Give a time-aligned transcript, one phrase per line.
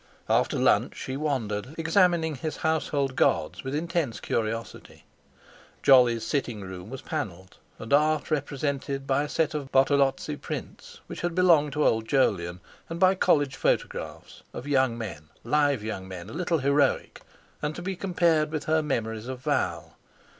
[0.27, 5.03] After lunch she wandered, examining his household gods with intense curiosity.
[5.83, 11.21] Jolly's sitting room was panelled, and Art represented by a set of Bartolozzi prints which
[11.21, 16.33] had belonged to old Jolyon, and by college photographs—of young men, live young men, a
[16.33, 17.21] little heroic,
[17.61, 19.97] and to be compared with her memories of Val.